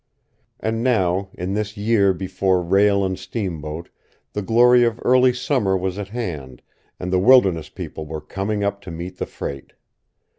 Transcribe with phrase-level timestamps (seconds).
[0.59, 3.89] And now, in this year before rail and steamboat,
[4.33, 6.63] the glory of early summer was at hand,
[6.99, 9.73] and the wilderness people were coming up to meet the freight.